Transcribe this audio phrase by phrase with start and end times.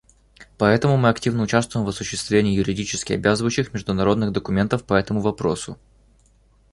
[0.57, 5.77] Поэтому мы активно участвуем в осуществлении юридически обязывающих международных документов по этому вопросу.